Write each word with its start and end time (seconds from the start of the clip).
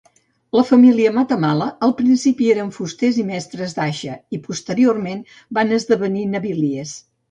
La 0.59 0.61
família 0.69 1.11
Matamala, 1.17 1.67
al 1.89 1.93
principi 1.99 2.49
eren 2.55 2.73
fusters 2.79 3.21
i 3.25 3.29
mestres 3.31 3.79
d’aixa 3.79 4.19
i 4.39 4.43
posteriorment 4.51 5.25
van 5.61 5.81
esdevenir 5.83 6.31
naviliers. 6.37 7.01